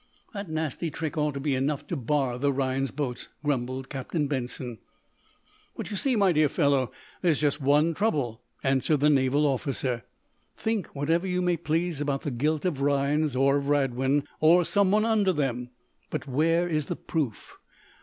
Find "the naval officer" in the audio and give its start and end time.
9.01-10.03